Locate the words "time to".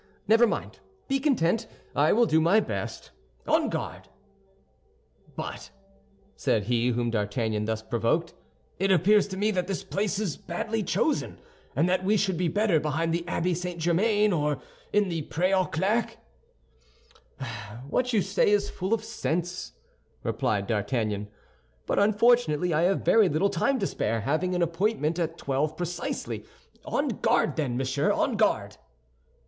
23.51-23.85